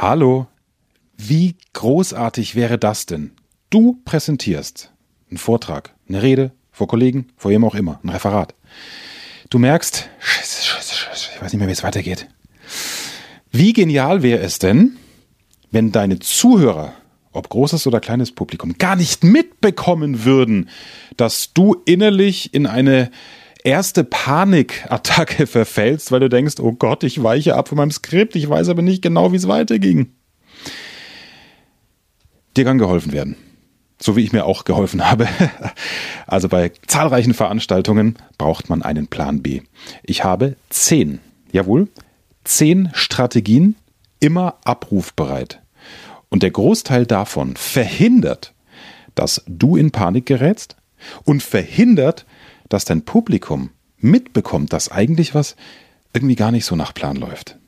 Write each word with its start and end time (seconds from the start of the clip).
Hallo, 0.00 0.46
wie 1.18 1.56
großartig 1.74 2.54
wäre 2.54 2.78
das 2.78 3.04
denn? 3.04 3.32
Du 3.68 4.00
präsentierst 4.06 4.94
einen 5.28 5.36
Vortrag, 5.36 5.94
eine 6.08 6.22
Rede 6.22 6.52
vor 6.72 6.88
Kollegen, 6.88 7.26
vor 7.36 7.50
wem 7.50 7.66
auch 7.66 7.74
immer, 7.74 8.00
ein 8.02 8.08
Referat. 8.08 8.54
Du 9.50 9.58
merkst, 9.58 10.08
scheiße, 10.18 10.64
scheiße, 10.64 10.94
scheiße, 10.94 11.30
ich 11.34 11.42
weiß 11.42 11.52
nicht 11.52 11.58
mehr, 11.58 11.68
wie 11.68 11.72
es 11.72 11.82
weitergeht. 11.82 12.28
Wie 13.50 13.74
genial 13.74 14.22
wäre 14.22 14.40
es 14.40 14.58
denn, 14.58 14.96
wenn 15.70 15.92
deine 15.92 16.18
Zuhörer, 16.18 16.94
ob 17.32 17.50
großes 17.50 17.86
oder 17.86 18.00
kleines 18.00 18.32
Publikum, 18.32 18.78
gar 18.78 18.96
nicht 18.96 19.22
mitbekommen 19.22 20.24
würden, 20.24 20.70
dass 21.18 21.52
du 21.52 21.76
innerlich 21.84 22.54
in 22.54 22.66
eine 22.66 23.10
erste 23.64 24.04
Panikattacke 24.04 25.46
verfällst, 25.48 26.12
weil 26.12 26.20
du 26.20 26.28
denkst, 26.28 26.60
oh 26.60 26.72
Gott, 26.72 27.04
ich 27.04 27.22
weiche 27.22 27.54
ab 27.54 27.68
von 27.68 27.78
meinem 27.78 27.90
Skript, 27.90 28.36
ich 28.36 28.48
weiß 28.48 28.68
aber 28.68 28.82
nicht 28.82 29.02
genau, 29.02 29.32
wie 29.32 29.36
es 29.36 29.48
weiterging. 29.48 30.12
Dir 32.56 32.64
kann 32.64 32.78
geholfen 32.78 33.12
werden. 33.12 33.36
So 34.02 34.16
wie 34.16 34.22
ich 34.24 34.32
mir 34.32 34.44
auch 34.44 34.64
geholfen 34.64 35.08
habe. 35.08 35.28
Also 36.26 36.48
bei 36.48 36.70
zahlreichen 36.86 37.34
Veranstaltungen 37.34 38.16
braucht 38.38 38.68
man 38.68 38.82
einen 38.82 39.08
Plan 39.08 39.42
B. 39.42 39.62
Ich 40.04 40.22
habe 40.22 40.54
zehn, 40.68 41.18
jawohl, 41.50 41.88
zehn 42.44 42.88
Strategien 42.92 43.74
immer 44.20 44.58
abrufbereit. 44.62 45.60
Und 46.28 46.44
der 46.44 46.52
Großteil 46.52 47.06
davon 47.06 47.56
verhindert, 47.56 48.54
dass 49.16 49.42
du 49.48 49.76
in 49.76 49.90
Panik 49.90 50.26
gerätst 50.26 50.76
und 51.24 51.42
verhindert, 51.42 52.26
dass 52.70 52.86
dein 52.86 53.02
Publikum 53.02 53.68
mitbekommt, 53.98 54.72
dass 54.72 54.90
eigentlich 54.90 55.34
was 55.34 55.56
irgendwie 56.14 56.36
gar 56.36 56.50
nicht 56.50 56.64
so 56.64 56.74
nach 56.74 56.94
Plan 56.94 57.16
läuft. 57.16 57.58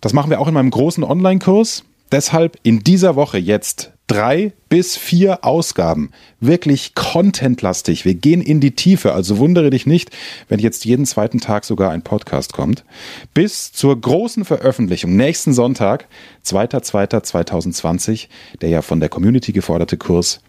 Das 0.00 0.12
machen 0.12 0.30
wir 0.30 0.40
auch 0.40 0.48
in 0.48 0.54
meinem 0.54 0.70
großen 0.70 1.04
Online-Kurs. 1.04 1.84
Deshalb 2.10 2.58
in 2.62 2.80
dieser 2.80 3.14
Woche 3.14 3.38
jetzt 3.38 3.92
drei 4.06 4.52
bis 4.68 4.96
vier 4.96 5.44
Ausgaben. 5.44 6.10
Wirklich 6.40 6.94
contentlastig. 6.94 8.04
Wir 8.04 8.14
gehen 8.14 8.42
in 8.42 8.60
die 8.60 8.74
Tiefe. 8.74 9.14
Also 9.14 9.38
wundere 9.38 9.70
dich 9.70 9.86
nicht, 9.86 10.10
wenn 10.48 10.58
jetzt 10.58 10.84
jeden 10.84 11.06
zweiten 11.06 11.40
Tag 11.40 11.64
sogar 11.64 11.90
ein 11.90 12.02
Podcast 12.02 12.52
kommt. 12.52 12.84
Bis 13.32 13.72
zur 13.72 13.98
großen 13.98 14.44
Veröffentlichung 14.44 15.16
nächsten 15.16 15.54
Sonntag, 15.54 16.08
2.2.2020, 16.44 18.28
der 18.60 18.68
ja 18.68 18.82
von 18.82 19.00
der 19.00 19.08
Community 19.08 19.52
geforderte 19.52 19.96
Kurs 19.96 20.40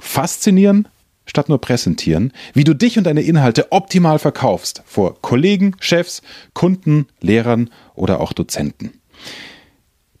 Faszinieren 0.00 0.88
statt 1.28 1.48
nur 1.48 1.60
präsentieren, 1.60 2.32
wie 2.54 2.64
du 2.64 2.74
dich 2.74 2.98
und 2.98 3.04
deine 3.04 3.22
Inhalte 3.22 3.70
optimal 3.70 4.18
verkaufst 4.18 4.82
vor 4.86 5.20
Kollegen, 5.22 5.76
Chefs, 5.78 6.22
Kunden, 6.54 7.06
Lehrern 7.20 7.70
oder 7.94 8.20
auch 8.20 8.32
Dozenten. 8.32 8.94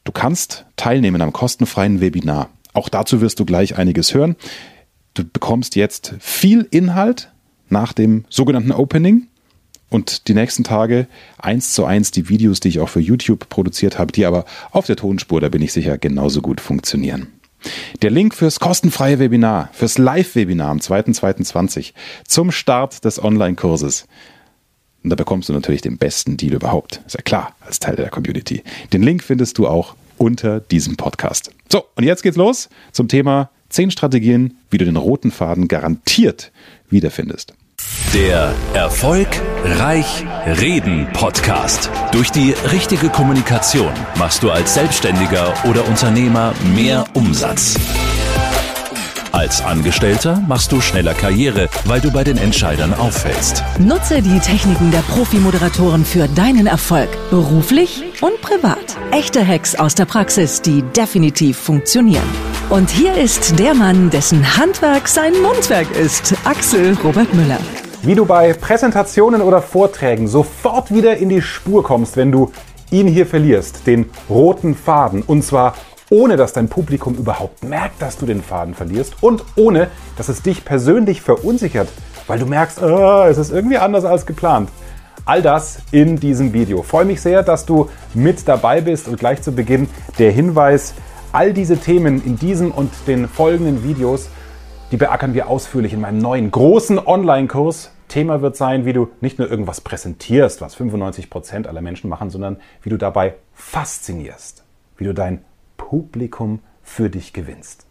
Du 0.04 0.12
kannst 0.12 0.66
teilnehmen 0.76 1.20
am 1.20 1.32
kostenfreien 1.32 2.00
Webinar. 2.00 2.50
Auch 2.72 2.88
dazu 2.88 3.20
wirst 3.20 3.40
du 3.40 3.44
gleich 3.44 3.76
einiges 3.76 4.14
hören. 4.14 4.36
Du 5.14 5.24
bekommst 5.24 5.74
jetzt 5.74 6.14
viel 6.20 6.68
Inhalt 6.70 7.32
nach 7.68 7.92
dem 7.92 8.24
sogenannten 8.28 8.72
Opening 8.72 9.26
und 9.90 10.28
die 10.28 10.34
nächsten 10.34 10.64
Tage 10.64 11.06
eins 11.38 11.72
zu 11.72 11.84
eins 11.84 12.10
die 12.10 12.28
Videos, 12.28 12.60
die 12.60 12.68
ich 12.68 12.80
auch 12.80 12.88
für 12.88 13.00
YouTube 13.00 13.48
produziert 13.48 13.98
habe, 13.98 14.12
die 14.12 14.26
aber 14.26 14.44
auf 14.70 14.86
der 14.86 14.96
Tonspur, 14.96 15.40
da 15.40 15.48
bin 15.48 15.62
ich 15.62 15.72
sicher, 15.72 15.98
genauso 15.98 16.42
gut 16.42 16.60
funktionieren. 16.60 17.37
Der 18.02 18.10
Link 18.10 18.34
fürs 18.34 18.60
kostenfreie 18.60 19.18
Webinar, 19.18 19.70
fürs 19.72 19.98
Live-Webinar 19.98 20.70
am 20.70 20.78
2.2.20 20.78 21.92
zum 22.26 22.52
Start 22.52 23.04
des 23.04 23.22
Online-Kurses. 23.22 24.06
Und 25.02 25.10
da 25.10 25.16
bekommst 25.16 25.48
du 25.48 25.52
natürlich 25.52 25.82
den 25.82 25.98
besten 25.98 26.36
Deal 26.36 26.54
überhaupt. 26.54 27.00
Ist 27.06 27.14
ja 27.14 27.22
klar, 27.22 27.54
als 27.60 27.78
Teil 27.78 27.96
der 27.96 28.10
Community. 28.10 28.62
Den 28.92 29.02
Link 29.02 29.22
findest 29.22 29.58
du 29.58 29.66
auch 29.66 29.94
unter 30.16 30.60
diesem 30.60 30.96
Podcast. 30.96 31.50
So, 31.70 31.84
und 31.94 32.04
jetzt 32.04 32.22
geht's 32.22 32.36
los 32.36 32.68
zum 32.92 33.08
Thema 33.08 33.50
10 33.70 33.90
Strategien, 33.90 34.58
wie 34.70 34.78
du 34.78 34.84
den 34.84 34.96
roten 34.96 35.30
Faden 35.30 35.68
garantiert 35.68 36.52
wiederfindest. 36.90 37.54
Der 38.14 38.54
Erfolgreich 38.74 40.24
Reden 40.60 41.06
Podcast. 41.12 41.90
Durch 42.10 42.30
die 42.30 42.52
richtige 42.72 43.10
Kommunikation 43.10 43.92
machst 44.16 44.42
du 44.42 44.50
als 44.50 44.74
Selbstständiger 44.74 45.52
oder 45.68 45.86
Unternehmer 45.86 46.54
mehr 46.74 47.04
Umsatz. 47.14 47.76
Als 49.30 49.62
Angestellter 49.62 50.42
machst 50.48 50.72
du 50.72 50.80
schneller 50.80 51.14
Karriere, 51.14 51.68
weil 51.84 52.00
du 52.00 52.10
bei 52.10 52.24
den 52.24 52.38
Entscheidern 52.38 52.94
auffällst. 52.94 53.62
Nutze 53.78 54.22
die 54.22 54.40
Techniken 54.40 54.90
der 54.90 55.00
Profi-Moderatoren 55.00 56.04
für 56.04 56.28
deinen 56.28 56.66
Erfolg, 56.66 57.08
beruflich 57.30 58.02
und 58.20 58.40
privat. 58.40 58.96
Echte 59.12 59.46
Hacks 59.46 59.74
aus 59.74 59.94
der 59.94 60.06
Praxis, 60.06 60.62
die 60.62 60.82
definitiv 60.96 61.58
funktionieren. 61.58 62.28
Und 62.70 62.90
hier 62.90 63.14
ist 63.14 63.58
der 63.58 63.74
Mann, 63.74 64.10
dessen 64.10 64.56
Handwerk 64.56 65.08
sein 65.08 65.32
Mundwerk 65.42 65.94
ist, 65.94 66.34
Axel 66.44 66.96
Robert 67.04 67.32
Müller. 67.34 67.60
Wie 68.02 68.14
du 68.14 68.24
bei 68.26 68.52
Präsentationen 68.52 69.42
oder 69.42 69.60
Vorträgen 69.60 70.28
sofort 70.28 70.94
wieder 70.94 71.16
in 71.16 71.28
die 71.28 71.42
Spur 71.42 71.82
kommst, 71.82 72.16
wenn 72.16 72.30
du 72.30 72.52
ihn 72.92 73.08
hier 73.08 73.26
verlierst, 73.26 73.88
den 73.88 74.08
roten 74.30 74.76
Faden, 74.76 75.22
und 75.22 75.42
zwar 75.42 75.74
ohne 76.08 76.36
dass 76.36 76.52
dein 76.52 76.68
Publikum 76.68 77.16
überhaupt 77.16 77.64
merkt, 77.64 78.00
dass 78.00 78.16
du 78.16 78.24
den 78.24 78.40
Faden 78.40 78.74
verlierst 78.74 79.16
und 79.20 79.44
ohne 79.56 79.88
dass 80.16 80.28
es 80.28 80.42
dich 80.42 80.64
persönlich 80.64 81.20
verunsichert, 81.20 81.88
weil 82.28 82.38
du 82.38 82.46
merkst, 82.46 82.80
oh, 82.80 83.24
es 83.24 83.36
ist 83.36 83.50
irgendwie 83.50 83.78
anders 83.78 84.04
als 84.04 84.26
geplant. 84.26 84.70
All 85.24 85.42
das 85.42 85.80
in 85.90 86.20
diesem 86.20 86.52
Video. 86.52 86.84
Freue 86.84 87.04
mich 87.04 87.20
sehr, 87.20 87.42
dass 87.42 87.66
du 87.66 87.90
mit 88.14 88.46
dabei 88.46 88.80
bist 88.80 89.08
und 89.08 89.18
gleich 89.18 89.42
zu 89.42 89.50
Beginn 89.52 89.88
der 90.18 90.30
Hinweis, 90.30 90.94
all 91.32 91.52
diese 91.52 91.76
Themen 91.76 92.24
in 92.24 92.38
diesem 92.38 92.70
und 92.70 92.90
den 93.08 93.28
folgenden 93.28 93.82
Videos, 93.82 94.30
die 94.90 94.96
beackern 94.96 95.34
wir 95.34 95.48
ausführlich 95.48 95.92
in 95.92 96.00
meinem 96.00 96.18
neuen 96.18 96.50
großen 96.50 96.98
Online-Kurs. 96.98 97.92
Thema 98.08 98.40
wird 98.40 98.56
sein, 98.56 98.86
wie 98.86 98.94
du 98.94 99.10
nicht 99.20 99.38
nur 99.38 99.50
irgendwas 99.50 99.82
präsentierst, 99.82 100.62
was 100.62 100.74
95 100.76 101.28
Prozent 101.28 101.66
aller 101.66 101.82
Menschen 101.82 102.08
machen, 102.08 102.30
sondern 102.30 102.56
wie 102.82 102.88
du 102.88 102.96
dabei 102.96 103.34
faszinierst, 103.52 104.64
wie 104.96 105.04
du 105.04 105.12
dein 105.12 105.44
Publikum 105.76 106.60
für 106.82 107.10
dich 107.10 107.34
gewinnst. 107.34 107.84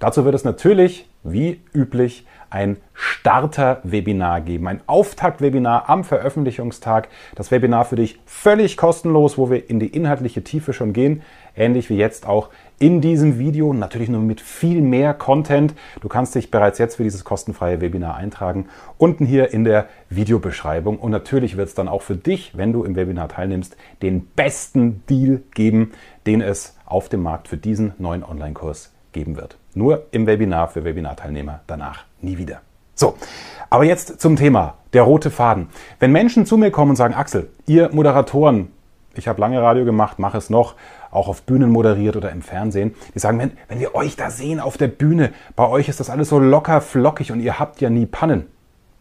Dazu 0.00 0.24
wird 0.24 0.34
es 0.34 0.44
natürlich, 0.44 1.08
wie 1.22 1.60
üblich, 1.72 2.26
ein 2.50 2.78
Starter-Webinar 2.94 4.40
geben, 4.40 4.68
ein 4.68 4.80
Auftakt-Webinar 4.86 5.88
am 5.88 6.02
Veröffentlichungstag. 6.02 7.08
Das 7.34 7.50
Webinar 7.50 7.84
für 7.84 7.96
dich 7.96 8.18
völlig 8.24 8.76
kostenlos, 8.76 9.36
wo 9.36 9.50
wir 9.50 9.68
in 9.68 9.80
die 9.80 9.88
inhaltliche 9.88 10.42
Tiefe 10.42 10.72
schon 10.72 10.92
gehen, 10.92 11.22
ähnlich 11.58 11.90
wie 11.90 11.96
jetzt 11.96 12.26
auch 12.26 12.50
in 12.78 13.00
diesem 13.00 13.38
Video, 13.38 13.72
natürlich 13.72 14.08
nur 14.08 14.20
mit 14.20 14.40
viel 14.40 14.80
mehr 14.80 15.12
Content. 15.12 15.74
Du 16.00 16.08
kannst 16.08 16.34
dich 16.34 16.50
bereits 16.50 16.78
jetzt 16.78 16.96
für 16.96 17.02
dieses 17.02 17.24
kostenfreie 17.24 17.80
Webinar 17.80 18.14
eintragen, 18.14 18.66
unten 18.98 19.26
hier 19.26 19.52
in 19.52 19.64
der 19.64 19.86
Videobeschreibung. 20.10 20.98
Und 20.98 21.10
natürlich 21.10 21.56
wird 21.56 21.68
es 21.68 21.74
dann 21.74 21.88
auch 21.88 22.02
für 22.02 22.16
dich, 22.16 22.56
wenn 22.56 22.72
du 22.72 22.84
im 22.84 22.94
Webinar 22.94 23.28
teilnimmst, 23.28 23.76
den 24.02 24.26
besten 24.26 25.02
Deal 25.08 25.42
geben, 25.54 25.92
den 26.26 26.40
es 26.40 26.76
auf 26.86 27.08
dem 27.08 27.22
Markt 27.22 27.48
für 27.48 27.56
diesen 27.56 27.94
neuen 27.98 28.22
Online-Kurs 28.22 28.92
geben 29.12 29.36
wird. 29.36 29.58
Nur 29.74 30.06
im 30.12 30.26
Webinar 30.26 30.68
für 30.68 30.84
Webinarteilnehmer, 30.84 31.60
danach 31.66 32.04
nie 32.20 32.38
wieder. 32.38 32.60
So, 32.94 33.16
aber 33.70 33.84
jetzt 33.84 34.20
zum 34.20 34.36
Thema, 34.36 34.74
der 34.92 35.02
rote 35.02 35.30
Faden. 35.30 35.68
Wenn 36.00 36.12
Menschen 36.12 36.46
zu 36.46 36.56
mir 36.56 36.70
kommen 36.70 36.90
und 36.90 36.96
sagen, 36.96 37.14
Axel, 37.14 37.48
ihr 37.66 37.90
Moderatoren, 37.92 38.72
ich 39.14 39.28
habe 39.28 39.40
lange 39.40 39.60
Radio 39.60 39.84
gemacht, 39.84 40.18
mache 40.18 40.38
es 40.38 40.50
noch, 40.50 40.74
auch 41.10 41.28
auf 41.28 41.42
Bühnen 41.42 41.70
moderiert 41.70 42.16
oder 42.16 42.30
im 42.30 42.42
Fernsehen, 42.42 42.94
die 43.14 43.18
sagen, 43.18 43.38
wenn, 43.38 43.52
wenn 43.68 43.80
wir 43.80 43.94
euch 43.94 44.16
da 44.16 44.30
sehen 44.30 44.60
auf 44.60 44.76
der 44.76 44.88
Bühne, 44.88 45.32
bei 45.56 45.66
euch 45.68 45.88
ist 45.88 46.00
das 46.00 46.10
alles 46.10 46.28
so 46.28 46.38
locker 46.38 46.80
flockig 46.80 47.32
und 47.32 47.40
ihr 47.40 47.58
habt 47.58 47.80
ja 47.80 47.90
nie 47.90 48.06
Pannen. 48.06 48.46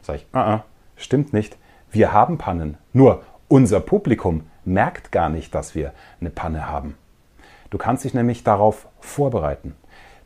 Sag 0.01 0.17
ich, 0.17 0.25
uh 0.33 0.37
-uh, 0.37 0.61
stimmt 0.95 1.33
nicht. 1.33 1.57
Wir 1.91 2.13
haben 2.13 2.37
Pannen. 2.37 2.77
Nur 2.93 3.23
unser 3.47 3.79
Publikum 3.79 4.43
merkt 4.65 5.11
gar 5.11 5.29
nicht, 5.29 5.55
dass 5.55 5.75
wir 5.75 5.93
eine 6.19 6.29
Panne 6.29 6.67
haben. 6.67 6.95
Du 7.69 7.77
kannst 7.77 8.03
dich 8.03 8.13
nämlich 8.13 8.43
darauf 8.43 8.87
vorbereiten. 8.99 9.75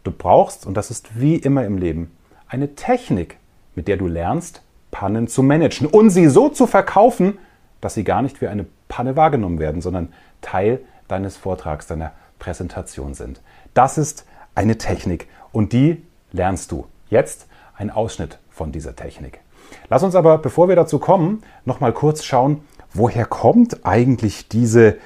Du 0.03 0.11
brauchst, 0.11 0.65
und 0.65 0.75
das 0.75 0.91
ist 0.91 1.19
wie 1.19 1.35
immer 1.35 1.65
im 1.65 1.77
Leben, 1.77 2.11
eine 2.47 2.75
Technik, 2.75 3.37
mit 3.75 3.87
der 3.87 3.97
du 3.97 4.07
lernst, 4.07 4.61
Pannen 4.89 5.27
zu 5.27 5.41
managen 5.41 5.87
und 5.87 6.09
sie 6.09 6.27
so 6.27 6.49
zu 6.49 6.67
verkaufen, 6.67 7.37
dass 7.79 7.93
sie 7.93 8.03
gar 8.03 8.21
nicht 8.21 8.41
wie 8.41 8.47
eine 8.47 8.65
Panne 8.87 9.15
wahrgenommen 9.15 9.59
werden, 9.59 9.81
sondern 9.81 10.09
Teil 10.41 10.81
deines 11.11 11.37
Vortrags, 11.37 11.87
deiner 11.87 12.13
Präsentation 12.39 13.13
sind. 13.13 13.41
Das 13.73 13.97
ist 13.97 14.25
eine 14.55 14.77
Technik 14.77 15.27
und 15.51 15.73
die 15.73 16.03
lernst 16.31 16.71
du. 16.71 16.87
Jetzt 17.09 17.47
ein 17.77 17.89
Ausschnitt 17.89 18.39
von 18.49 18.71
dieser 18.71 18.95
Technik. 18.95 19.41
Lass 19.89 20.03
uns 20.03 20.15
aber, 20.15 20.37
bevor 20.37 20.69
wir 20.69 20.75
dazu 20.75 20.99
kommen, 20.99 21.43
noch 21.65 21.79
mal 21.79 21.93
kurz 21.93 22.23
schauen, 22.23 22.63
woher 22.93 23.25
kommt 23.25 23.85
eigentlich 23.85 24.47
diese 24.47 24.97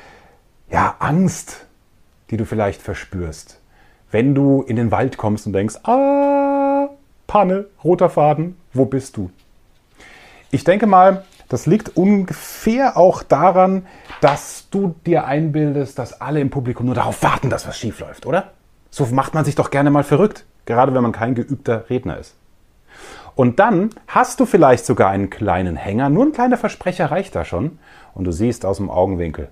ja, 0.70 0.96
Angst, 1.00 1.66
die 2.30 2.38
du 2.38 2.46
vielleicht 2.46 2.82
verspürst, 2.82 3.60
wenn 4.12 4.34
du 4.34 4.64
in 4.64 4.76
den 4.76 4.92
Wald 4.92 5.18
kommst 5.18 5.46
und 5.46 5.54
denkst, 5.54 5.76
ah, 5.84 6.90
Panne, 7.28 7.66
roter 7.84 8.10
Faden, 8.10 8.58
wo 8.74 8.86
bist 8.86 9.18
du? 9.18 9.30
Ich 10.52 10.64
denke 10.64 10.88
mal, 10.88 11.26
Das 11.50 11.66
liegt 11.66 11.96
ungefähr 11.96 12.98
auch 12.98 13.24
daran, 13.24 13.86
dass 14.22 14.68
du 14.72 14.96
dir 15.06 15.26
einbildest, 15.26 16.00
dass 16.00 16.20
alle 16.22 16.40
im 16.40 16.50
Publikum 16.50 16.88
nur 16.88 16.96
darauf 16.96 17.22
warten, 17.24 17.50
dass 17.50 17.68
was 17.68 17.78
schief 17.78 18.00
läuft, 18.00 18.26
oder? 18.26 18.52
So 18.90 19.06
macht 19.08 19.34
man 19.34 19.46
sich 19.46 19.56
doch 19.56 19.70
gerne 19.70 19.92
mal 19.92 20.04
verrückt, 20.04 20.46
gerade 20.66 20.94
wenn 20.94 21.04
man 21.04 21.12
kein 21.12 21.36
geübter 21.36 21.90
Redner 21.90 22.18
ist. 22.18 22.36
Und 23.36 23.60
dann 23.60 23.90
hast 24.08 24.40
du 24.40 24.46
vielleicht 24.46 24.86
sogar 24.86 25.10
einen 25.10 25.30
kleinen 25.30 25.76
Hänger, 25.76 26.10
nur 26.10 26.26
ein 26.26 26.32
kleiner 26.32 26.58
Versprecher 26.58 27.12
reicht 27.12 27.36
da 27.36 27.44
schon. 27.44 27.80
Und 28.14 28.24
du 28.24 28.32
siehst 28.32 28.66
aus 28.66 28.78
dem 28.78 28.90
Augenwinkel, 28.90 29.50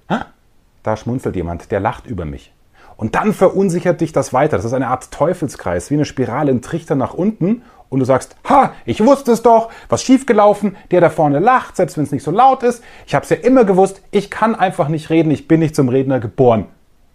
da 0.84 0.98
schmunzelt 0.98 1.36
jemand, 1.36 1.70
der 1.70 1.82
lacht 1.82 2.08
über 2.08 2.24
mich. 2.24 2.54
Und 2.96 3.16
dann 3.16 3.34
verunsichert 3.34 4.00
dich 4.00 4.14
das 4.14 4.32
weiter. 4.32 4.56
Das 4.56 4.66
ist 4.66 4.74
eine 4.74 4.88
Art 4.88 5.12
Teufelskreis, 5.12 5.90
wie 5.90 5.96
eine 5.96 6.06
Spirale, 6.06 6.52
ein 6.52 6.62
Trichter 6.62 6.96
nach 6.96 7.14
unten. 7.14 7.64
Und 7.94 8.00
du 8.00 8.06
sagst, 8.06 8.36
ha, 8.50 8.74
ich 8.86 9.06
wusste 9.06 9.34
es 9.34 9.44
doch, 9.44 9.70
was 9.88 10.02
schiefgelaufen, 10.02 10.76
der 10.90 11.00
da 11.00 11.12
vorne 11.12 11.38
lacht, 11.38 11.76
selbst 11.76 11.96
wenn 11.96 12.06
es 12.06 12.12
nicht 12.12 12.24
so 12.24 12.32
laut 12.32 12.64
ist. 12.64 12.84
Ich 13.06 13.14
habe 13.14 13.22
es 13.22 13.30
ja 13.30 13.36
immer 13.36 13.66
gewusst, 13.66 14.02
ich 14.10 14.32
kann 14.32 14.56
einfach 14.56 14.88
nicht 14.88 15.12
reden, 15.12 15.30
ich 15.30 15.48
bin 15.48 15.60
nicht 15.60 15.76
zum 15.76 15.90
Redner 15.90 16.20
geboren. 16.20 16.66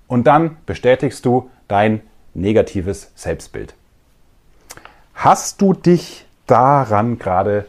Und 0.06 0.28
dann 0.28 0.56
bestätigst 0.66 1.26
du 1.26 1.50
dein 1.66 2.02
negatives 2.32 3.10
Selbstbild. 3.16 3.74
Hast 5.14 5.60
du 5.60 5.72
dich 5.72 6.26
daran 6.46 7.18
gerade 7.18 7.66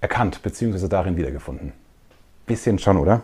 erkannt, 0.00 0.40
beziehungsweise 0.44 0.88
darin 0.88 1.16
wiedergefunden? 1.16 1.72
Bisschen 2.46 2.78
schon, 2.78 2.96
oder? 2.96 3.22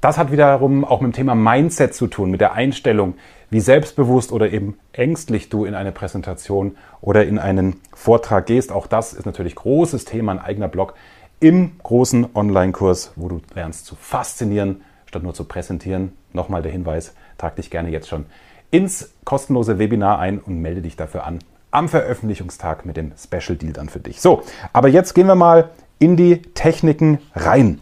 Das 0.00 0.18
hat 0.18 0.30
wiederum 0.30 0.84
auch 0.84 1.00
mit 1.00 1.12
dem 1.12 1.16
Thema 1.16 1.34
Mindset 1.34 1.94
zu 1.94 2.06
tun, 2.06 2.30
mit 2.30 2.40
der 2.40 2.52
Einstellung, 2.52 3.14
wie 3.50 3.60
selbstbewusst 3.60 4.32
oder 4.32 4.52
eben 4.52 4.78
ängstlich 4.92 5.48
du 5.48 5.64
in 5.64 5.74
eine 5.74 5.92
Präsentation 5.92 6.76
oder 7.00 7.24
in 7.26 7.38
einen 7.38 7.80
Vortrag 7.94 8.46
gehst. 8.46 8.72
Auch 8.72 8.86
das 8.86 9.12
ist 9.12 9.26
natürlich 9.26 9.54
großes 9.54 10.04
Thema, 10.04 10.32
ein 10.32 10.38
eigener 10.38 10.68
Blog 10.68 10.94
im 11.40 11.72
großen 11.82 12.28
Online-Kurs, 12.34 13.12
wo 13.16 13.28
du 13.28 13.40
lernst 13.54 13.86
zu 13.86 13.94
faszinieren, 13.94 14.82
statt 15.06 15.22
nur 15.22 15.34
zu 15.34 15.44
präsentieren. 15.44 16.12
Nochmal 16.32 16.62
der 16.62 16.72
Hinweis, 16.72 17.14
trag 17.38 17.56
dich 17.56 17.70
gerne 17.70 17.90
jetzt 17.90 18.08
schon 18.08 18.26
ins 18.70 19.14
kostenlose 19.24 19.78
Webinar 19.78 20.18
ein 20.18 20.38
und 20.38 20.60
melde 20.60 20.82
dich 20.82 20.96
dafür 20.96 21.24
an 21.24 21.38
am 21.70 21.88
Veröffentlichungstag 21.88 22.86
mit 22.86 22.96
dem 22.96 23.12
Special 23.18 23.56
Deal 23.56 23.72
dann 23.72 23.88
für 23.88 24.00
dich. 24.00 24.20
So, 24.20 24.42
aber 24.72 24.88
jetzt 24.88 25.14
gehen 25.14 25.26
wir 25.26 25.34
mal 25.34 25.70
in 25.98 26.16
die 26.16 26.40
Techniken 26.40 27.18
rein. 27.34 27.80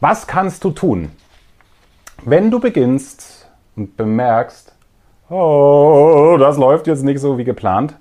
Was 0.00 0.26
kannst 0.26 0.64
du 0.64 0.70
tun, 0.70 1.10
wenn 2.24 2.50
du 2.50 2.60
beginnst 2.60 3.50
und 3.76 3.96
bemerkst, 3.96 4.74
oh, 5.28 6.36
das 6.38 6.58
läuft 6.58 6.86
jetzt 6.86 7.02
nicht 7.02 7.20
so 7.20 7.38
wie 7.38 7.44
geplant? 7.44 7.96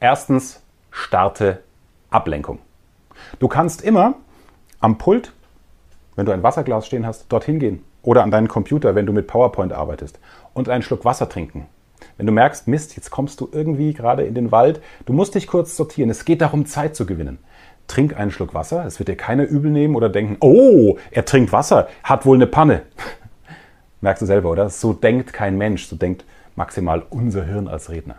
Erstens, 0.00 0.62
starte 0.90 1.62
Ablenkung. 2.10 2.58
Du 3.38 3.48
kannst 3.48 3.82
immer 3.82 4.14
am 4.80 4.98
Pult, 4.98 5.32
wenn 6.16 6.26
du 6.26 6.32
ein 6.32 6.42
Wasserglas 6.42 6.86
stehen 6.86 7.06
hast, 7.06 7.30
dorthin 7.32 7.58
gehen 7.58 7.84
oder 8.02 8.22
an 8.22 8.30
deinen 8.30 8.48
Computer, 8.48 8.94
wenn 8.94 9.06
du 9.06 9.12
mit 9.12 9.26
PowerPoint 9.26 9.72
arbeitest 9.72 10.18
und 10.54 10.68
einen 10.68 10.82
Schluck 10.82 11.04
Wasser 11.04 11.28
trinken. 11.28 11.66
Wenn 12.16 12.26
du 12.26 12.32
merkst, 12.32 12.66
Mist, 12.66 12.96
jetzt 12.96 13.10
kommst 13.10 13.40
du 13.40 13.48
irgendwie 13.52 13.94
gerade 13.94 14.24
in 14.24 14.34
den 14.34 14.50
Wald, 14.50 14.82
du 15.06 15.12
musst 15.12 15.34
dich 15.34 15.46
kurz 15.46 15.76
sortieren. 15.76 16.10
Es 16.10 16.24
geht 16.24 16.40
darum, 16.40 16.66
Zeit 16.66 16.96
zu 16.96 17.06
gewinnen. 17.06 17.38
Trink 17.86 18.16
einen 18.16 18.30
Schluck 18.30 18.54
Wasser, 18.54 18.84
es 18.86 18.98
wird 18.98 19.08
dir 19.08 19.16
keiner 19.16 19.44
übel 19.44 19.70
nehmen 19.70 19.94
oder 19.94 20.08
denken, 20.08 20.36
oh, 20.40 20.98
er 21.10 21.24
trinkt 21.24 21.52
Wasser, 21.52 21.88
hat 22.02 22.26
wohl 22.26 22.36
eine 22.36 22.46
Panne. 22.46 22.82
Merkst 24.02 24.20
du 24.20 24.26
selber, 24.26 24.50
oder? 24.50 24.68
So 24.68 24.92
denkt 24.92 25.32
kein 25.32 25.56
Mensch, 25.56 25.86
so 25.86 25.96
denkt 25.96 26.24
maximal 26.56 27.04
unser 27.08 27.44
Hirn 27.44 27.68
als 27.68 27.88
Redner. 27.88 28.16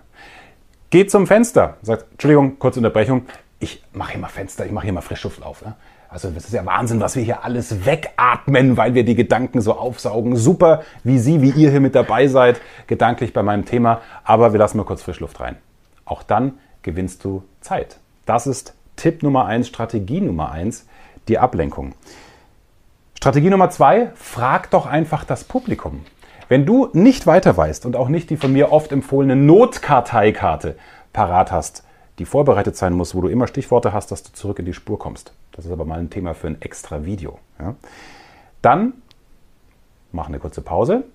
Geht 0.89 1.11
zum 1.11 1.27
Fenster, 1.27 1.77
sagt, 1.81 2.05
Entschuldigung, 2.13 2.57
kurze 2.57 2.79
Unterbrechung, 2.79 3.25
ich 3.59 3.83
mache 3.93 4.13
hier 4.13 4.21
mal 4.21 4.29
Fenster, 4.29 4.65
ich 4.65 4.71
mache 4.71 4.85
hier 4.85 4.93
mal 4.93 5.01
Frischluft 5.01 5.43
auf. 5.43 5.63
Ne? 5.63 5.75
Also 6.07 6.29
das 6.29 6.45
ist 6.45 6.53
ja 6.53 6.65
Wahnsinn, 6.65 6.99
was 6.99 7.15
wir 7.15 7.23
hier 7.23 7.43
alles 7.43 7.85
wegatmen, 7.85 8.77
weil 8.77 8.93
wir 8.93 9.03
die 9.03 9.15
Gedanken 9.15 9.61
so 9.61 9.73
aufsaugen. 9.73 10.35
Super, 10.35 10.83
wie 11.03 11.17
Sie, 11.17 11.41
wie 11.41 11.49
ihr 11.49 11.71
hier 11.71 11.79
mit 11.79 11.95
dabei 11.95 12.27
seid, 12.27 12.61
gedanklich 12.87 13.33
bei 13.33 13.43
meinem 13.43 13.65
Thema. 13.65 14.01
Aber 14.23 14.53
wir 14.53 14.59
lassen 14.59 14.77
mal 14.77 14.83
kurz 14.83 15.01
Frischluft 15.01 15.39
rein. 15.39 15.57
Auch 16.05 16.23
dann 16.23 16.59
gewinnst 16.81 17.25
du 17.25 17.43
Zeit. 17.61 17.97
Das 18.25 18.47
ist 18.47 18.73
Tipp 18.95 19.23
Nummer 19.23 19.47
eins, 19.47 19.67
Strategie 19.67 20.21
Nummer 20.21 20.51
eins, 20.51 20.85
die 21.27 21.39
Ablenkung. 21.39 21.93
Strategie 23.23 23.49
Nummer 23.49 23.69
zwei, 23.69 24.11
frag 24.15 24.69
doch 24.71 24.85
einfach 24.85 25.23
das 25.23 25.45
Publikum. 25.45 26.03
Wenn 26.49 26.65
du 26.65 26.89
nicht 26.91 27.25
weiter 27.25 27.55
weißt 27.55 27.85
und 27.85 27.95
auch 27.95 28.09
nicht 28.09 28.29
die 28.29 28.35
von 28.35 28.51
mir 28.51 28.73
oft 28.73 28.91
empfohlene 28.91 29.37
Notkarteikarte 29.37 30.75
parat 31.13 31.49
hast, 31.49 31.85
die 32.19 32.25
vorbereitet 32.25 32.75
sein 32.75 32.91
muss, 32.91 33.15
wo 33.15 33.21
du 33.21 33.29
immer 33.29 33.47
Stichworte 33.47 33.93
hast, 33.93 34.11
dass 34.11 34.23
du 34.23 34.33
zurück 34.33 34.59
in 34.59 34.65
die 34.65 34.73
Spur 34.73 34.99
kommst. 34.99 35.31
Das 35.53 35.63
ist 35.63 35.71
aber 35.71 35.85
mal 35.85 36.01
ein 36.01 36.09
Thema 36.09 36.33
für 36.33 36.47
ein 36.47 36.61
extra 36.61 37.05
Video. 37.05 37.39
Ja. 37.59 37.75
Dann 38.61 38.91
mach 40.11 40.27
eine 40.27 40.39
kurze 40.39 40.61
Pause 40.61 41.05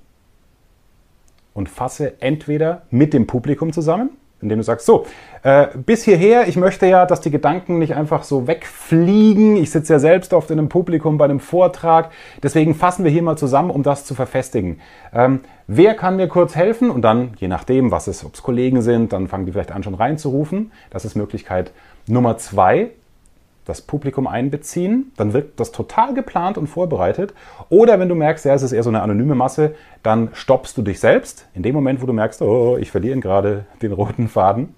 und 1.52 1.68
fasse 1.68 2.22
entweder 2.22 2.84
mit 2.88 3.12
dem 3.12 3.26
Publikum 3.26 3.70
zusammen 3.74 4.12
indem 4.40 4.58
du 4.58 4.64
sagst, 4.64 4.86
so, 4.86 5.04
äh, 5.42 5.68
bis 5.76 6.04
hierher, 6.04 6.48
ich 6.48 6.56
möchte 6.56 6.86
ja, 6.86 7.06
dass 7.06 7.20
die 7.20 7.30
Gedanken 7.30 7.78
nicht 7.78 7.94
einfach 7.94 8.22
so 8.22 8.46
wegfliegen. 8.46 9.56
Ich 9.56 9.70
sitze 9.70 9.94
ja 9.94 9.98
selbst 9.98 10.32
oft 10.32 10.50
in 10.50 10.58
einem 10.58 10.68
Publikum 10.68 11.18
bei 11.18 11.24
einem 11.24 11.40
Vortrag. 11.40 12.10
Deswegen 12.42 12.74
fassen 12.74 13.04
wir 13.04 13.10
hier 13.10 13.22
mal 13.22 13.36
zusammen, 13.36 13.70
um 13.70 13.82
das 13.82 14.04
zu 14.04 14.14
verfestigen. 14.14 14.80
Ähm, 15.12 15.40
wer 15.66 15.94
kann 15.94 16.16
mir 16.16 16.28
kurz 16.28 16.54
helfen? 16.54 16.90
Und 16.90 17.02
dann, 17.02 17.34
je 17.38 17.48
nachdem, 17.48 17.90
was 17.90 18.06
es, 18.06 18.24
ob 18.24 18.34
es 18.34 18.42
Kollegen 18.42 18.82
sind, 18.82 19.12
dann 19.12 19.28
fangen 19.28 19.46
die 19.46 19.52
vielleicht 19.52 19.72
an, 19.72 19.82
schon 19.82 19.94
reinzurufen. 19.94 20.72
Das 20.90 21.04
ist 21.04 21.16
Möglichkeit 21.16 21.72
Nummer 22.06 22.38
zwei 22.38 22.90
das 23.68 23.82
Publikum 23.82 24.26
einbeziehen, 24.26 25.12
dann 25.16 25.34
wird 25.34 25.60
das 25.60 25.72
total 25.72 26.14
geplant 26.14 26.56
und 26.56 26.68
vorbereitet. 26.68 27.34
Oder 27.68 28.00
wenn 28.00 28.08
du 28.08 28.14
merkst, 28.14 28.46
ja, 28.46 28.54
es 28.54 28.62
ist 28.62 28.72
eher 28.72 28.82
so 28.82 28.88
eine 28.88 29.02
anonyme 29.02 29.34
Masse, 29.34 29.74
dann 30.02 30.30
stoppst 30.32 30.78
du 30.78 30.82
dich 30.82 31.00
selbst 31.00 31.46
in 31.54 31.62
dem 31.62 31.74
Moment, 31.74 32.00
wo 32.00 32.06
du 32.06 32.14
merkst, 32.14 32.40
oh, 32.40 32.78
ich 32.78 32.90
verliere 32.90 33.20
gerade 33.20 33.66
den 33.82 33.92
roten 33.92 34.28
Faden 34.28 34.74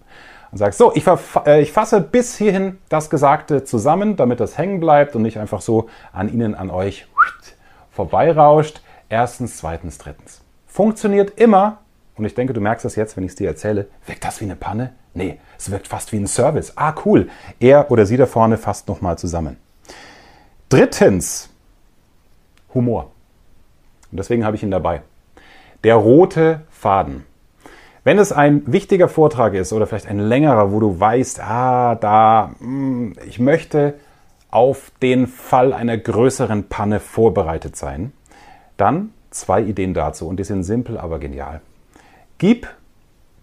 und 0.51 0.59
sagst, 0.59 0.79
so, 0.79 0.93
ich, 0.95 1.07
äh, 1.47 1.63
ich, 1.63 1.73
fasse 1.73 2.01
bis 2.01 2.37
hierhin 2.37 2.79
das 2.89 3.11
Gesagte 3.11 3.63
zusammen, 3.63 4.17
damit 4.17 4.41
das 4.41 4.59
hängen 4.59 4.81
bleibt 4.81 5.15
und 5.15 5.23
nicht 5.23 5.39
einfach 5.39 5.61
so 5.61 5.89
an 6.13 6.29
Ihnen, 6.33 6.57
an 6.57 6.71
euch 6.71 7.07
vorbeirauscht. 7.93 8.83
Erstens, 9.09 9.59
zweitens, 9.59 9.99
drittens. 9.99 10.43
Funktioniert 10.67 11.39
immer, 11.39 11.79
und 12.17 12.25
ich 12.25 12.35
denke, 12.35 12.53
du 12.53 12.61
merkst 12.61 12.85
das 12.85 12.97
jetzt, 12.97 13.17
wenn 13.17 13.25
ich 13.25 13.31
es 13.31 13.37
dir 13.37 13.49
erzähle, 13.49 13.89
wirkt 14.07 14.25
das 14.25 14.41
wie 14.41 14.45
eine 14.45 14.57
Panne? 14.57 14.93
Nee, 15.15 15.41
es 15.59 15.71
wirkt 15.71 15.89
fast 15.89 16.13
wie 16.13 16.17
ein 16.17 16.27
Service. 16.27 16.73
Ah, 16.77 16.95
cool. 17.05 17.29
Er 17.59 17.91
oder 17.91 18.07
sie 18.07 18.17
da 18.17 18.27
vorne 18.27 18.59
fasst 18.59 18.89
nochmal 18.89 19.19
zusammen. 19.19 19.57
Drittens, 20.69 21.49
Humor. 22.75 23.11
Und 24.11 24.19
deswegen 24.19 24.45
habe 24.45 24.57
ich 24.57 24.63
ihn 24.63 24.71
dabei. 24.71 25.03
Der 25.83 25.97
rote 25.97 26.63
Faden. 26.71 27.25
Wenn 28.05 28.19
es 28.19 28.33
ein 28.33 28.63
wichtiger 28.67 29.09
Vortrag 29.09 29.55
ist 29.55 29.73
oder 29.73 29.87
vielleicht 29.87 30.09
ein 30.09 30.21
längerer, 30.21 30.73
wo 30.73 30.81
du 30.81 30.99
weißt, 30.99 31.41
ah, 31.41 31.97
da, 31.97 32.55
hm, 32.59 33.15
ich 33.27 33.39
möchte 33.39 33.95
auf 34.51 34.91
den 35.03 35.27
Fall 35.27 35.73
einer 35.73 35.97
größeren 35.97 36.69
Panne 36.69 36.99
vorbereitet 37.01 37.77
sein, 37.77 38.13
dann 38.77 39.13
zwei 39.31 39.63
Ideen 39.63 39.95
dazu 39.95 40.27
und 40.27 40.39
die 40.39 40.45
sind 40.45 40.65
simpel, 40.65 40.99
aber 40.99 41.19
genial. 41.19 41.61
Gib, 42.41 42.67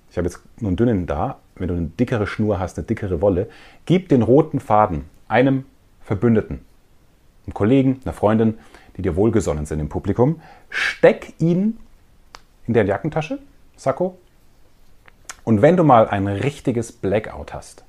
ich 0.10 0.18
habe 0.18 0.28
jetzt 0.28 0.40
nur 0.60 0.70
einen 0.70 0.76
dünnen 0.76 1.06
da, 1.06 1.38
wenn 1.56 1.68
du 1.68 1.76
eine 1.76 1.86
dickere 1.86 2.26
Schnur 2.26 2.60
hast, 2.60 2.80
eine 2.80 2.88
dickere 2.88 3.22
Wolle, 3.22 3.48
gib 3.86 4.10
den 4.10 4.24
roten 4.24 4.60
Faden 4.60 5.06
einem 5.28 5.66
Verbündeten, 6.02 6.66
einem 7.46 7.54
Kollegen, 7.54 8.02
einer 8.04 8.14
Freundin, 8.14 8.58
die 8.98 9.04
dir 9.04 9.16
wohlgesonnen 9.16 9.68
sind 9.68 9.80
im 9.80 9.88
Publikum, 9.88 10.42
steck 10.72 11.34
ihn 11.38 11.78
in 12.66 12.74
der 12.74 12.86
Jackentasche, 12.86 13.38
Sakko, 13.76 14.18
und 15.44 15.62
wenn 15.62 15.78
du 15.78 15.84
mal 15.84 16.08
ein 16.10 16.26
richtiges 16.26 16.92
Blackout 16.92 17.54
hast, 17.54 17.86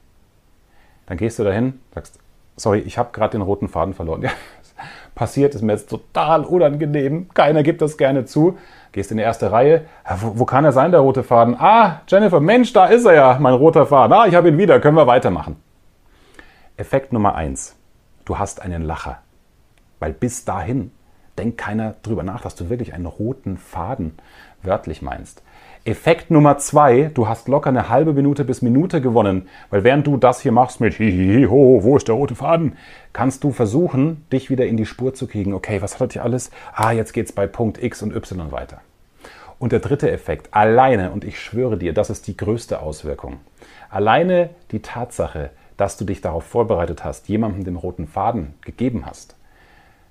dann 1.07 1.17
gehst 1.17 1.39
du 1.39 1.45
dahin, 1.45 1.81
sagst, 1.95 2.19
sorry, 2.59 2.81
ich 2.81 2.99
habe 2.99 3.13
gerade 3.13 3.33
den 3.33 3.41
roten 3.41 3.71
Faden 3.71 3.95
verloren. 3.95 4.23
Ja, 4.29 4.31
passiert, 5.19 5.55
ist 5.57 5.63
mir 5.63 5.73
jetzt 5.73 5.91
total 5.91 6.45
unangenehm, 6.45 7.29
keiner 7.35 7.65
gibt 7.65 7.83
das 7.83 7.99
gerne 7.99 8.25
zu. 8.25 8.57
Gehst 8.93 9.11
in 9.11 9.17
die 9.17 9.25
erste 9.25 9.51
Reihe. 9.51 9.85
Wo, 10.21 10.39
wo, 10.39 10.45
kann 10.47 10.65
er 10.65 10.73
sein, 10.73 10.93
der 10.93 11.01
rote 11.01 11.25
Faden? 11.25 11.57
Ah, 11.59 12.01
Jennifer, 12.07 12.41
Mensch, 12.41 12.73
da 12.73 12.87
ist 12.87 13.05
er 13.05 13.15
ja, 13.15 13.37
mein 13.39 13.53
roter 13.53 13.85
Faden. 13.85 14.13
Ah, 14.13 14.27
ich 14.27 14.35
habe 14.35 14.49
ihn 14.49 14.57
wieder, 14.57 14.81
können 14.81 14.97
wir 14.97 15.07
weitermachen. 15.09 15.57
Effekt 16.77 17.13
Nummer 17.13 17.35
eins. 17.35 17.77
Du 18.25 18.39
hast 18.39 18.63
einen 18.63 18.83
Lacher. 18.83 19.19
Weil 19.99 20.13
bis 20.13 20.45
dahin 20.45 20.93
denkt 21.37 21.59
keiner 21.59 21.97
drüber 22.03 22.23
nach, 22.23 22.41
dass 22.41 22.55
du 22.55 22.71
wirklich 22.71 22.95
einen 22.95 23.07
roten 23.07 23.59
Faden 23.59 24.17
wörtlich 24.63 25.03
meinst. 25.03 25.43
Effekt 25.89 26.31
Nummer 26.31 26.59
zwei, 26.59 27.11
du 27.15 27.29
hast 27.29 27.49
locker 27.49 27.71
eine 27.71 27.89
halbe 27.89 28.13
Minute 28.13 28.45
bis 28.45 28.61
Minute 28.61 29.01
gewonnen, 29.01 29.49
weil 29.71 29.85
während 29.85 30.07
du 30.07 30.19
das 30.19 30.43
hier 30.43 30.53
machst 30.53 30.83
mit 30.83 30.93
hihihi, 30.93 31.47
ho, 31.47 31.83
wo 31.83 31.97
ist 31.97 32.09
der 32.09 32.15
rote 32.15 32.35
Faden, 32.35 32.77
kannst 33.15 33.43
du 33.43 33.53
versuchen, 33.53 34.23
dich 34.31 34.51
wieder 34.51 34.67
in 34.67 34.77
die 34.77 34.85
Spur 34.85 35.15
zu 35.15 35.27
kriegen. 35.27 35.55
Okay, 35.55 35.81
was 35.81 35.99
hat 35.99 36.15
ich 36.15 36.21
alles? 36.21 36.51
Ah, 36.75 36.93
jetzt 36.93 37.15
geht's 37.15 37.33
bei 37.33 37.47
Punkt 37.47 37.83
X 37.83 38.03
und 38.03 38.15
Y 38.15 38.53
weiter. 38.53 38.83
Und 39.59 39.73
der 39.73 39.81
dritte 39.81 40.11
Effekt, 40.11 40.49
alleine, 40.51 41.11
und 41.11 41.25
ich 41.25 41.41
schwöre 41.41 41.79
dir, 41.79 41.95
das 41.95 42.11
ist 42.11 42.27
die 42.27 42.37
größte 42.37 42.83
Auswirkung, 42.83 43.39
alleine 43.89 44.51
die 44.73 44.81
Tatsache, 44.81 45.49
dass 45.79 45.97
du 45.97 46.05
dich 46.05 46.21
darauf 46.21 46.45
vorbereitet 46.45 47.03
hast, 47.03 47.31
jemandem 47.31 47.65
den 47.65 47.77
roten 47.77 48.09
Faden 48.09 48.53
gegeben 48.61 49.07
hast, 49.07 49.37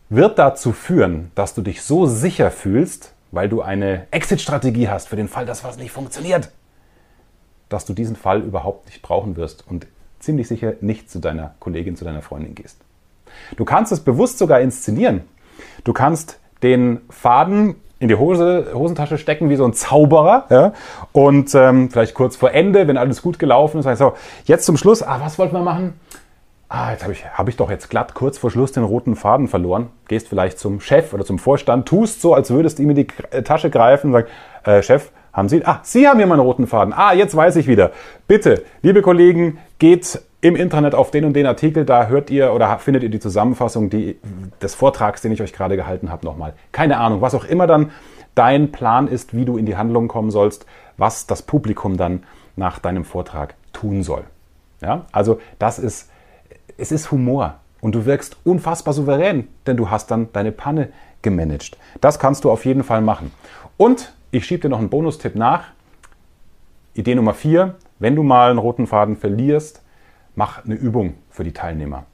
wird 0.09 0.39
dazu 0.39 0.71
führen, 0.71 1.31
dass 1.35 1.53
du 1.53 1.61
dich 1.61 1.83
so 1.83 2.07
sicher 2.07 2.49
fühlst, 2.49 3.13
weil 3.31 3.49
du 3.49 3.61
eine 3.61 4.07
Exit-Strategie 4.11 4.89
hast 4.89 5.07
für 5.07 5.15
den 5.15 5.27
Fall, 5.27 5.45
dass 5.45 5.63
was 5.63 5.77
nicht 5.77 5.91
funktioniert, 5.91 6.49
dass 7.69 7.85
du 7.85 7.93
diesen 7.93 8.15
Fall 8.15 8.41
überhaupt 8.41 8.87
nicht 8.87 9.01
brauchen 9.01 9.35
wirst 9.35 9.65
und 9.67 9.87
ziemlich 10.19 10.47
sicher 10.47 10.73
nicht 10.81 11.09
zu 11.09 11.19
deiner 11.19 11.55
Kollegin, 11.59 11.95
zu 11.95 12.05
deiner 12.05 12.21
Freundin 12.21 12.55
gehst. 12.55 12.79
Du 13.55 13.65
kannst 13.65 13.91
es 13.91 13.99
bewusst 13.99 14.37
sogar 14.37 14.61
inszenieren. 14.61 15.21
Du 15.83 15.93
kannst 15.93 16.39
den 16.63 17.01
Faden 17.09 17.75
in 17.99 18.07
die 18.07 18.15
Hose, 18.15 18.71
Hosentasche 18.73 19.17
stecken 19.17 19.49
wie 19.49 19.55
so 19.55 19.65
ein 19.65 19.73
Zauberer. 19.73 20.45
Ja? 20.49 20.73
Und 21.11 21.53
ähm, 21.55 21.89
vielleicht 21.89 22.13
kurz 22.13 22.35
vor 22.35 22.51
Ende, 22.51 22.87
wenn 22.87 22.97
alles 22.97 23.21
gut 23.21 23.39
gelaufen 23.39 23.79
ist, 23.79 23.85
sag 23.85 23.93
ich 23.93 23.99
so, 23.99 24.13
jetzt 24.45 24.65
zum 24.65 24.77
Schluss, 24.77 25.01
ah, 25.01 25.19
was 25.21 25.39
wollten 25.39 25.55
wir 25.55 25.63
machen? 25.63 25.99
Ah, 26.69 26.91
jetzt 26.91 27.03
habe 27.03 27.13
ich, 27.13 27.25
hab 27.25 27.47
ich 27.47 27.55
doch 27.55 27.69
jetzt 27.69 27.89
glatt 27.89 28.13
kurz 28.13 28.37
vor 28.37 28.51
Schluss 28.51 28.73
den 28.73 28.83
roten 28.83 29.15
Faden 29.15 29.47
verloren. 29.47 29.89
Gehst 30.07 30.27
vielleicht 30.27 30.59
zum 30.59 30.81
Chef 30.81 31.13
oder 31.13 31.23
zum 31.23 31.39
Vorstand, 31.39 31.87
tust 31.87 32.21
so, 32.21 32.33
als 32.33 32.51
würdest 32.51 32.77
du 32.77 32.83
ihm 32.83 32.89
in 32.89 32.95
die 32.97 33.07
äh, 33.31 33.41
Tasche 33.41 33.69
greifen 33.69 34.07
und 34.07 34.13
sagst, 34.13 34.33
äh, 34.65 34.83
Chef, 34.83 35.11
haben 35.31 35.47
Sie, 35.47 35.63
ah, 35.65 35.79
Sie 35.83 36.07
haben 36.07 36.17
hier 36.17 36.27
meinen 36.27 36.41
roten 36.41 36.67
Faden. 36.67 36.93
Ah, 36.93 37.13
jetzt 37.13 37.35
weiß 37.35 37.55
ich 37.55 37.67
wieder. 37.67 37.91
Bitte, 38.27 38.63
liebe 38.81 39.01
Kollegen, 39.01 39.59
geht 39.79 40.19
im 40.41 40.55
Internet 40.55 40.93
auf 40.93 41.09
den 41.11 41.25
und 41.25 41.33
den 41.33 41.45
Artikel, 41.45 41.85
da 41.85 42.07
hört 42.07 42.29
ihr 42.29 42.53
oder 42.53 42.77
findet 42.79 43.03
ihr 43.03 43.09
die 43.09 43.19
Zusammenfassung 43.19 43.89
die, 43.89 44.19
des 44.61 44.75
Vortrags, 44.75 45.21
den 45.21 45.31
ich 45.31 45.41
euch 45.41 45.53
gerade 45.53 45.77
gehalten 45.77 46.11
habe, 46.11 46.25
nochmal. 46.25 46.53
Keine 46.71 46.97
Ahnung, 46.97 47.21
was 47.21 47.33
auch 47.33 47.45
immer 47.45 47.67
dann 47.67 47.91
dein 48.35 48.71
Plan 48.71 49.07
ist, 49.07 49.35
wie 49.35 49.45
du 49.45 49.57
in 49.57 49.65
die 49.65 49.77
Handlung 49.77 50.07
kommen 50.07 50.31
sollst, 50.31 50.65
was 50.97 51.27
das 51.27 51.41
Publikum 51.41 51.97
dann 51.97 52.23
nach 52.55 52.79
deinem 52.79 53.05
Vortrag 53.05 53.55
tun 53.73 54.03
soll. 54.03 54.23
Ja, 54.81 55.05
also 55.11 55.39
das 55.57 55.79
ist, 55.79 56.09
es 56.77 56.91
ist 56.91 57.11
Humor 57.11 57.55
und 57.81 57.95
du 57.95 58.05
wirkst 58.05 58.37
unfassbar 58.43 58.93
souverän, 58.93 59.47
denn 59.65 59.77
du 59.77 59.89
hast 59.89 60.11
dann 60.11 60.31
deine 60.33 60.51
Panne 60.51 60.89
gemanagt. 61.21 61.77
Das 62.01 62.19
kannst 62.19 62.43
du 62.43 62.51
auf 62.51 62.65
jeden 62.65 62.83
Fall 62.83 63.01
machen. 63.01 63.31
Und 63.77 64.13
ich 64.31 64.45
schiebe 64.45 64.61
dir 64.61 64.69
noch 64.69 64.79
einen 64.79 64.89
Bonustipp 64.89 65.35
nach. 65.35 65.65
Idee 66.93 67.15
Nummer 67.15 67.33
vier, 67.33 67.75
wenn 67.99 68.15
du 68.15 68.23
mal 68.23 68.49
einen 68.49 68.59
roten 68.59 68.87
Faden 68.87 69.15
verlierst, 69.15 69.83
mach 70.35 70.65
eine 70.65 70.75
Übung 70.75 71.15
für 71.29 71.43
die 71.43 71.53
Teilnehmer. 71.53 72.05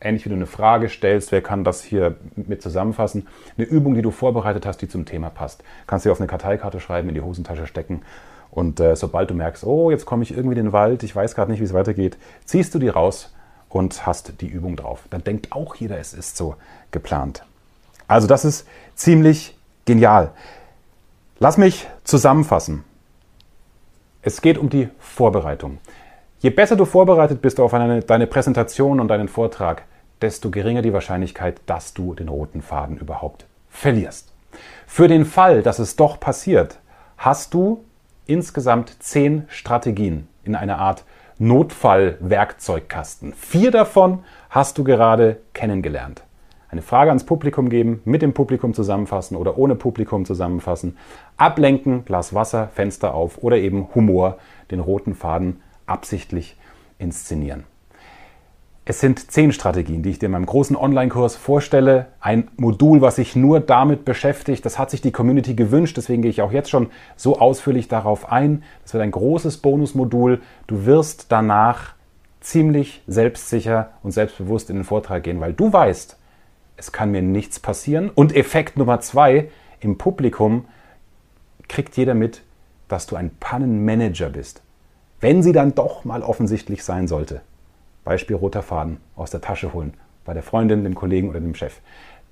Ähnlich 0.00 0.24
wie 0.24 0.28
du 0.28 0.36
eine 0.36 0.46
Frage 0.46 0.88
stellst, 0.88 1.32
wer 1.32 1.42
kann 1.42 1.64
das 1.64 1.82
hier 1.82 2.16
mit 2.36 2.62
zusammenfassen? 2.62 3.26
Eine 3.56 3.66
Übung, 3.66 3.94
die 3.94 4.02
du 4.02 4.12
vorbereitet 4.12 4.64
hast, 4.64 4.80
die 4.80 4.88
zum 4.88 5.06
Thema 5.06 5.28
passt. 5.28 5.64
Kannst 5.86 6.06
du 6.06 6.12
auf 6.12 6.20
eine 6.20 6.28
Karteikarte 6.28 6.78
schreiben, 6.78 7.08
in 7.08 7.14
die 7.14 7.20
Hosentasche 7.20 7.66
stecken. 7.66 8.02
Und 8.50 8.78
äh, 8.80 8.94
sobald 8.94 9.30
du 9.30 9.34
merkst, 9.34 9.64
oh, 9.64 9.90
jetzt 9.90 10.06
komme 10.06 10.22
ich 10.22 10.30
irgendwie 10.30 10.56
in 10.56 10.66
den 10.66 10.72
Wald, 10.72 11.02
ich 11.02 11.14
weiß 11.14 11.34
gerade 11.34 11.50
nicht, 11.50 11.60
wie 11.60 11.64
es 11.64 11.74
weitergeht, 11.74 12.16
ziehst 12.44 12.74
du 12.74 12.78
die 12.78 12.88
raus 12.88 13.34
und 13.68 14.06
hast 14.06 14.40
die 14.40 14.48
Übung 14.48 14.76
drauf. 14.76 15.04
Dann 15.10 15.24
denkt 15.24 15.52
auch 15.52 15.74
jeder, 15.74 15.98
es 15.98 16.14
ist 16.14 16.36
so 16.36 16.56
geplant. 16.90 17.44
Also 18.06 18.26
das 18.26 18.44
ist 18.44 18.66
ziemlich 18.94 19.56
genial. 19.84 20.32
Lass 21.38 21.58
mich 21.58 21.86
zusammenfassen. 22.04 22.84
Es 24.22 24.40
geht 24.40 24.58
um 24.58 24.68
die 24.70 24.88
Vorbereitung. 24.98 25.78
Je 26.40 26.50
besser 26.50 26.76
du 26.76 26.84
vorbereitet 26.84 27.42
bist 27.42 27.60
auf 27.60 27.74
eine, 27.74 28.00
deine 28.00 28.26
Präsentation 28.26 29.00
und 29.00 29.08
deinen 29.08 29.28
Vortrag, 29.28 29.84
desto 30.20 30.50
geringer 30.50 30.82
die 30.82 30.92
Wahrscheinlichkeit, 30.92 31.60
dass 31.66 31.94
du 31.94 32.14
den 32.14 32.28
roten 32.28 32.62
Faden 32.62 32.96
überhaupt 32.96 33.46
verlierst. 33.68 34.32
Für 34.86 35.08
den 35.08 35.24
Fall, 35.24 35.62
dass 35.62 35.78
es 35.78 35.96
doch 35.96 36.18
passiert, 36.18 36.78
hast 37.16 37.54
du 37.54 37.84
insgesamt 38.26 39.02
zehn 39.02 39.44
Strategien 39.48 40.28
in 40.44 40.54
einer 40.54 40.78
Art 40.78 41.04
Notfallwerkzeugkasten. 41.38 43.32
Vier 43.32 43.70
davon 43.70 44.24
hast 44.50 44.78
du 44.78 44.84
gerade 44.84 45.40
kennengelernt. 45.52 46.24
Eine 46.70 46.82
Frage 46.82 47.10
ans 47.10 47.24
Publikum 47.24 47.70
geben, 47.70 48.02
mit 48.04 48.20
dem 48.20 48.34
Publikum 48.34 48.74
zusammenfassen 48.74 49.36
oder 49.36 49.56
ohne 49.56 49.74
Publikum 49.74 50.24
zusammenfassen, 50.24 50.98
ablenken, 51.36 52.04
Glas 52.04 52.34
Wasser, 52.34 52.68
Fenster 52.74 53.14
auf 53.14 53.38
oder 53.42 53.56
eben 53.56 53.88
Humor, 53.94 54.38
den 54.70 54.80
roten 54.80 55.14
Faden 55.14 55.62
absichtlich 55.86 56.56
inszenieren. 56.98 57.64
Es 58.90 59.00
sind 59.00 59.30
zehn 59.30 59.52
Strategien, 59.52 60.02
die 60.02 60.08
ich 60.08 60.18
dir 60.18 60.26
in 60.26 60.32
meinem 60.32 60.46
großen 60.46 60.74
Online-Kurs 60.74 61.36
vorstelle. 61.36 62.06
Ein 62.20 62.48
Modul, 62.56 63.02
was 63.02 63.16
sich 63.16 63.36
nur 63.36 63.60
damit 63.60 64.06
beschäftigt. 64.06 64.64
Das 64.64 64.78
hat 64.78 64.90
sich 64.90 65.02
die 65.02 65.12
Community 65.12 65.52
gewünscht. 65.52 65.98
Deswegen 65.98 66.22
gehe 66.22 66.30
ich 66.30 66.40
auch 66.40 66.52
jetzt 66.52 66.70
schon 66.70 66.88
so 67.14 67.38
ausführlich 67.38 67.88
darauf 67.88 68.32
ein. 68.32 68.62
Das 68.82 68.94
wird 68.94 69.02
ein 69.02 69.10
großes 69.10 69.58
Bonusmodul. 69.58 70.40
Du 70.68 70.86
wirst 70.86 71.26
danach 71.28 71.96
ziemlich 72.40 73.02
selbstsicher 73.06 73.90
und 74.02 74.12
selbstbewusst 74.12 74.70
in 74.70 74.76
den 74.76 74.84
Vortrag 74.86 75.22
gehen, 75.22 75.38
weil 75.38 75.52
du 75.52 75.70
weißt, 75.70 76.16
es 76.78 76.90
kann 76.90 77.10
mir 77.10 77.20
nichts 77.20 77.60
passieren. 77.60 78.08
Und 78.08 78.34
Effekt 78.34 78.78
Nummer 78.78 79.00
zwei, 79.00 79.50
im 79.80 79.98
Publikum 79.98 80.64
kriegt 81.68 81.98
jeder 81.98 82.14
mit, 82.14 82.40
dass 82.88 83.06
du 83.06 83.16
ein 83.16 83.32
Pannenmanager 83.38 84.30
bist 84.30 84.62
wenn 85.20 85.42
sie 85.42 85.52
dann 85.52 85.74
doch 85.74 86.04
mal 86.04 86.22
offensichtlich 86.22 86.84
sein 86.84 87.08
sollte. 87.08 87.40
Beispiel 88.08 88.36
roter 88.36 88.62
Faden 88.62 88.96
aus 89.16 89.30
der 89.30 89.42
Tasche 89.42 89.74
holen, 89.74 89.92
bei 90.24 90.32
der 90.32 90.42
Freundin, 90.42 90.82
dem 90.82 90.94
Kollegen 90.94 91.28
oder 91.28 91.40
dem 91.40 91.54
Chef. 91.54 91.80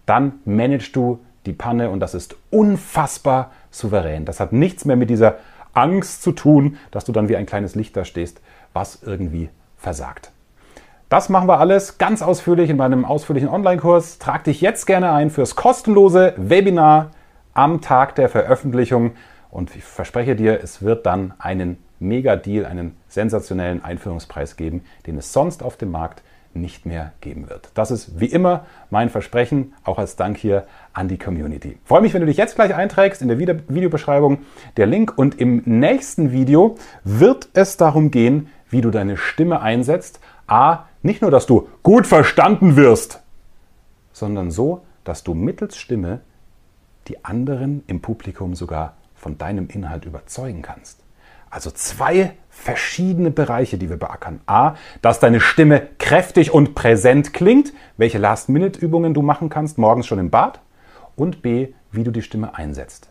Dann 0.07 0.41
managst 0.47 0.97
du 0.97 1.19
die 1.45 1.53
Panne 1.53 1.91
und 1.91 2.01
das 2.01 2.15
ist 2.15 2.35
unfassbar 2.49 3.51
souverän. 3.71 4.25
Das 4.25 4.41
hat 4.41 4.55
nichts 4.55 4.87
mehr 4.87 4.97
mit 4.97 5.11
dieser 5.11 5.37
Angst 5.75 6.23
zu 6.23 6.33
tun, 6.33 6.79
dass 6.93 7.05
du 7.05 7.13
dann 7.13 7.29
wie 7.29 7.37
ein 7.37 7.45
kleines 7.45 7.75
Licht 7.75 7.95
da 7.95 8.07
stehst, 8.07 8.41
was 8.73 9.03
irgendwie 9.03 9.51
versagt. 9.77 10.33
Das 11.11 11.29
machen 11.29 11.47
wir 11.47 11.61
alles 11.61 11.99
ganz 11.99 12.23
ausführlich 12.23 12.71
in 12.71 12.79
meinem 12.79 13.05
ausführlichen 13.05 13.51
Online-Kurs. 13.51 14.19
Trag 14.19 14.45
dich 14.45 14.63
jetzt 14.63 14.87
gerne 14.87 15.13
ein 15.13 15.29
fürs 15.29 15.57
kostenlose 15.57 16.33
Webinar 16.39 17.11
am 17.53 17.83
Tag 17.83 18.15
der 18.15 18.31
Veröffentlichung 18.31 19.13
und 19.51 19.75
ich 19.75 19.85
verspreche 19.85 20.37
dir, 20.37 20.61
es 20.63 20.83
wird 20.83 21.07
dann 21.07 21.35
einen 21.39 21.79
Mega-Deal, 21.99 22.67
einen 22.67 22.97
sensationellen 23.09 23.83
Einführungspreis 23.83 24.57
geben, 24.57 24.85
den 25.07 25.17
es 25.17 25.33
sonst 25.33 25.63
auf 25.63 25.77
dem 25.77 25.91
Markt 25.91 26.23
nicht 26.61 26.87
mehr 26.87 27.13
geben 27.21 27.49
wird. 27.49 27.71
Das 27.75 27.91
ist 27.91 28.19
wie 28.19 28.27
immer 28.27 28.67
mein 28.91 29.11
Versprechen, 29.11 29.75
auch 29.85 29.99
als 29.99 30.17
Dank 30.17 30.39
hier 30.39 30.67
an 30.93 31.09
die 31.09 31.19
Community. 31.19 31.79
Freue 31.85 32.01
mich, 32.01 32.15
wenn 32.15 32.21
du 32.21 32.27
dich 32.27 32.37
jetzt 32.37 32.55
gleich 32.55 32.75
einträgst 32.75 33.23
in 33.23 33.29
der 33.29 33.39
Videobeschreibung 33.39 34.39
der 34.77 34.87
Link 34.87 35.17
und 35.17 35.39
im 35.41 35.63
nächsten 35.65 36.33
Video 36.33 36.77
wird 37.05 37.49
es 37.53 37.77
darum 37.77 38.11
gehen, 38.11 38.49
wie 38.71 38.81
du 38.81 38.91
deine 38.91 39.17
Stimme 39.17 39.61
einsetzt. 39.61 40.21
A, 40.47 40.85
nicht 41.03 41.23
nur, 41.23 41.31
dass 41.31 41.47
du 41.47 41.69
gut 41.83 42.07
verstanden 42.07 42.77
wirst, 42.77 43.23
sondern 44.13 44.51
so, 44.51 44.83
dass 45.05 45.23
du 45.23 45.35
mittels 45.35 45.77
Stimme 45.77 46.21
die 47.09 47.25
anderen 47.25 47.85
im 47.87 48.01
Publikum 48.01 48.55
sogar 48.55 48.95
von 49.17 49.39
deinem 49.39 49.69
Inhalt 49.69 50.05
überzeugen 50.05 50.63
kannst. 50.63 51.03
Also 51.51 51.71
zwei 51.71 52.35
verschiedene 52.51 53.31
Bereiche, 53.31 53.79
die 53.79 53.89
wir 53.89 53.97
beackern. 53.97 54.41
A, 54.47 54.75
dass 55.01 55.21
deine 55.21 55.41
Stimme 55.41 55.89
kräftig 55.99 56.53
und 56.53 56.75
präsent 56.75 57.33
klingt, 57.33 57.73
welche 57.97 58.19
Last-Minute-Übungen 58.19 59.15
du 59.15 59.23
machen 59.23 59.49
kannst, 59.49 59.79
morgens 59.79 60.07
schon 60.07 60.19
im 60.19 60.31
Bad. 60.31 60.61
Und 61.15 61.43
B, 61.43 61.69
wie 61.93 62.05
du 62.05 62.11
die 62.11 62.23
Stimme 62.23 62.55
einsetzt, 62.55 63.09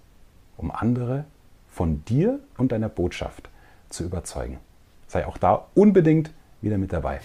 um 0.57 0.69
andere 0.71 1.25
von 1.67 2.05
dir 2.05 2.39
und 2.57 2.71
deiner 2.71 2.89
Botschaft 2.89 3.49
zu 3.89 4.03
überzeugen. 4.03 4.59
Sei 5.07 5.25
auch 5.25 5.37
da 5.37 5.67
unbedingt 5.73 6.31
wieder 6.61 6.77
mit 6.77 6.93
dabei. 6.93 7.19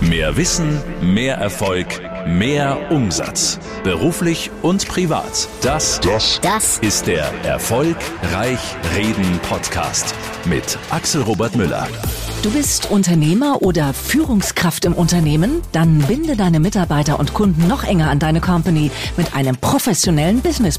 Mehr 0.00 0.36
Wissen, 0.36 0.80
mehr 1.02 1.38
Erfolg, 1.38 1.86
mehr 2.24 2.92
Umsatz. 2.92 3.58
Beruflich 3.82 4.48
und 4.62 4.86
privat. 4.86 5.48
Das, 5.60 5.98
das, 6.00 6.40
das 6.40 6.78
ist 6.78 7.08
der 7.08 7.24
Erfolgreich 7.44 8.60
Reden 8.94 9.40
Podcast 9.48 10.14
mit 10.44 10.78
Axel 10.90 11.22
Robert 11.22 11.56
Müller. 11.56 11.88
Du 12.42 12.52
bist 12.52 12.88
Unternehmer 12.92 13.62
oder 13.62 13.92
Führungskraft 13.92 14.84
im 14.84 14.92
Unternehmen? 14.92 15.60
Dann 15.72 15.98
binde 15.98 16.36
deine 16.36 16.60
Mitarbeiter 16.60 17.18
und 17.18 17.34
Kunden 17.34 17.66
noch 17.66 17.82
enger 17.82 18.08
an 18.08 18.20
deine 18.20 18.40
Company 18.40 18.92
mit 19.16 19.34
einem 19.34 19.56
professionellen 19.56 20.40
Business 20.40 20.78